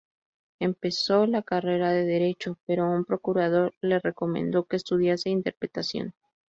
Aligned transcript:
Empezó 0.59 1.27
la 1.27 1.43
carrera 1.43 1.91
de 1.91 2.05
Derecho, 2.05 2.57
pero 2.65 2.89
un 2.89 3.05
procurador 3.05 3.75
le 3.81 3.99
recomendó 3.99 4.63
que 4.65 4.77
estudiase 4.77 5.29
Interpretación. 5.29 6.15